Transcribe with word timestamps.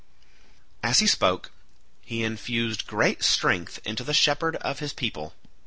As 0.81 0.97
he 0.97 1.05
spoke 1.05 1.51
he 2.03 2.23
infused 2.23 2.87
great 2.87 3.21
strength 3.23 3.79
into 3.85 4.03
the 4.03 4.15
shepherd 4.15 4.55
of 4.55 4.79
his 4.79 4.93
people. 4.93 5.35